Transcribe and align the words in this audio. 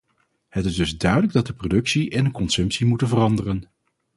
Het 0.49 0.65
is 0.65 0.75
dus 0.75 0.97
duidelijk 0.97 1.33
dat 1.33 1.47
de 1.47 1.53
productie 1.53 2.09
en 2.09 2.23
de 2.23 2.31
consumptie 2.31 2.85
moeten 2.85 3.07
veranderen. 3.07 3.69